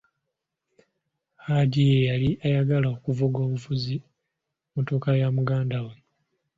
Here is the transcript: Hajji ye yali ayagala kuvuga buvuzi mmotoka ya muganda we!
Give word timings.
Hajji 1.45 1.81
ye 1.91 1.99
yali 2.09 2.29
ayagala 2.45 2.89
kuvuga 3.03 3.39
buvuzi 3.49 3.95
mmotoka 4.03 5.09
ya 5.21 5.27
muganda 5.37 5.77
we! 5.85 5.93